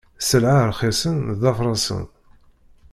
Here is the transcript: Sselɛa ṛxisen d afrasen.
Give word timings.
Sselɛa 0.19 0.63
ṛxisen 0.69 1.17
d 1.41 1.43
afrasen. 1.49 2.05